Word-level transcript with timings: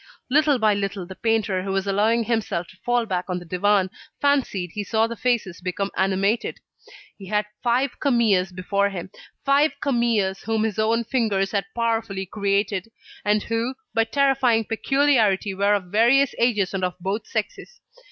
Little 0.31 0.57
by 0.57 0.73
little, 0.73 1.05
the 1.05 1.13
painter, 1.13 1.61
who 1.61 1.71
was 1.71 1.85
allowing 1.85 2.23
himself 2.23 2.65
to 2.69 2.77
fall 2.77 3.05
back 3.05 3.25
on 3.27 3.37
the 3.37 3.45
divan, 3.45 3.91
fancied 4.19 4.71
he 4.73 4.83
saw 4.83 5.05
the 5.05 5.15
faces 5.15 5.61
become 5.61 5.91
animated. 5.95 6.59
He 7.19 7.27
had 7.27 7.45
five 7.61 7.99
Camilles 7.99 8.51
before 8.51 8.89
him, 8.89 9.11
five 9.45 9.73
Camilles 9.79 10.41
whom 10.41 10.63
his 10.63 10.79
own 10.79 11.03
fingers 11.03 11.51
had 11.51 11.65
powerfully 11.75 12.25
created, 12.25 12.87
and 13.23 13.43
who, 13.43 13.75
by 13.93 14.05
terrifying 14.05 14.65
peculiarity 14.65 15.53
were 15.53 15.75
of 15.75 15.91
various 15.91 16.33
ages 16.39 16.73
and 16.73 16.83
of 16.83 16.95
both 16.99 17.27
sexes. 17.27 17.79